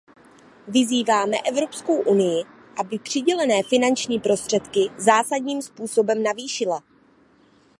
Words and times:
Vyzýváme 0.67 1.37
Evropskou 1.49 2.01
unii, 2.01 2.43
aby 2.77 2.99
přidělené 2.99 3.63
finanční 3.69 4.19
prostředky 4.19 4.79
zásadním 4.97 5.61
způsobem 5.61 6.23
navýšila. 6.23 6.83